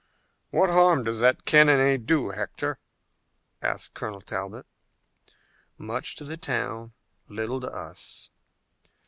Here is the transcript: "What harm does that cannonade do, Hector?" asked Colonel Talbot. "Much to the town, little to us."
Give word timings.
"What 0.49 0.71
harm 0.71 1.03
does 1.03 1.19
that 1.19 1.45
cannonade 1.45 2.07
do, 2.07 2.31
Hector?" 2.31 2.79
asked 3.61 3.93
Colonel 3.93 4.21
Talbot. 4.21 4.65
"Much 5.77 6.15
to 6.15 6.23
the 6.23 6.37
town, 6.37 6.93
little 7.27 7.59
to 7.59 7.69
us." 7.69 8.31